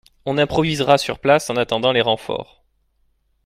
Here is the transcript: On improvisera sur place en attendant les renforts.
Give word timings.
On 0.25 0.39
improvisera 0.39 0.97
sur 0.97 1.19
place 1.19 1.51
en 1.51 1.57
attendant 1.57 1.91
les 1.91 2.01
renforts. 2.01 2.63